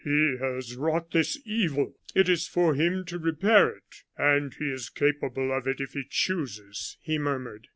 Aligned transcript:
"He 0.03 0.37
has 0.39 0.75
wrought 0.75 1.11
this 1.11 1.37
evil; 1.45 1.95
it 2.15 2.27
is 2.27 2.47
for 2.47 2.73
him 2.73 3.05
to 3.05 3.19
repair 3.19 3.69
it! 3.69 4.01
And 4.17 4.51
he 4.51 4.71
is 4.71 4.89
capable 4.89 5.51
of 5.55 5.67
it 5.67 5.79
if 5.79 5.91
he 5.93 6.03
chooses," 6.09 6.97
he 7.03 7.19
murmured. 7.19 7.67